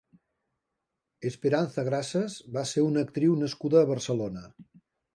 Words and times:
Esperanza 1.31 1.85
Grases 1.91 2.39
va 2.57 2.65
ser 2.73 2.87
una 2.89 3.07
actriu 3.09 3.39
nascuda 3.45 3.81
a 3.85 3.93
Barcelona. 3.95 4.47